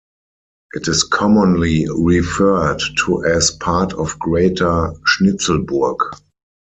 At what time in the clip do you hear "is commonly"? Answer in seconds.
0.87-1.85